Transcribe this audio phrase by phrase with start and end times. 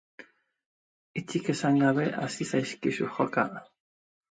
[1.21, 3.47] Hitzik esan gabe hasi zaizkizu joka.